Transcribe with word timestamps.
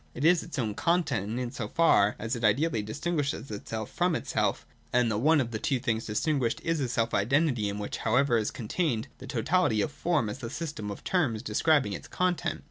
It 0.15 0.25
is 0.25 0.41
its 0.41 0.57
own 0.57 0.73
content, 0.73 1.37
in 1.39 1.51
so 1.51 1.67
far 1.67 2.15
as 2.17 2.35
it 2.35 2.43
ideally 2.43 2.81
distinguishes 2.81 3.51
itself 3.51 3.91
from 3.91 4.15
itself, 4.15 4.65
and 4.91 5.11
the 5.11 5.17
one 5.19 5.39
of 5.39 5.51
the 5.51 5.59
two 5.59 5.79
things 5.79 6.07
distinguished 6.07 6.59
is 6.63 6.79
a 6.79 6.89
self 6.89 7.13
identity 7.13 7.69
in 7.69 7.77
which 7.77 7.97
however 7.97 8.35
is 8.37 8.49
contained 8.49 9.09
the 9.19 9.27
totality 9.27 9.79
of 9.79 9.91
the 9.91 9.95
form 9.99 10.27
as 10.27 10.39
the 10.39 10.49
system 10.49 10.89
of 10.89 11.03
terms 11.03 11.43
describing 11.43 11.93
its 11.93 12.07
content. 12.07 12.59